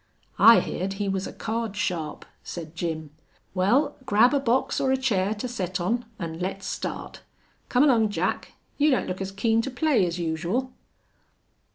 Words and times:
"I 0.39 0.61
heerd 0.61 0.93
he 0.93 1.07
was 1.07 1.27
a 1.27 1.31
card 1.31 1.75
sharp," 1.77 2.25
said 2.43 2.73
Jim. 2.75 3.11
"Wal, 3.53 3.95
grab 4.03 4.33
a 4.33 4.39
box 4.39 4.81
or 4.81 4.91
a 4.91 4.97
chair 4.97 5.35
to 5.35 5.47
set 5.47 5.79
on 5.79 6.05
an' 6.17 6.39
let's 6.39 6.65
start. 6.65 7.21
Come 7.69 7.83
along, 7.83 8.09
Jack; 8.09 8.53
you 8.79 8.89
don't 8.89 9.05
look 9.05 9.21
as 9.21 9.31
keen 9.31 9.61
to 9.61 9.69
play 9.69 10.03
as 10.07 10.17
usual." 10.17 10.73